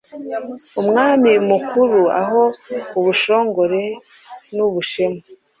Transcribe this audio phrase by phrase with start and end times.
[0.81, 2.43] Umwami mukura ho
[2.99, 3.81] ubushongore
[4.55, 5.21] n’ubushema,